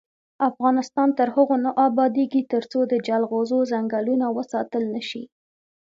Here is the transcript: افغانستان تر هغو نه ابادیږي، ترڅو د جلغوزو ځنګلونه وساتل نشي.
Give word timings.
افغانستان 0.49 1.09
تر 1.17 1.27
هغو 1.35 1.55
نه 1.65 1.71
ابادیږي، 1.87 2.41
ترڅو 2.53 2.79
د 2.91 2.93
جلغوزو 3.07 3.59
ځنګلونه 3.71 4.25
وساتل 4.37 4.83
نشي. 4.95 5.23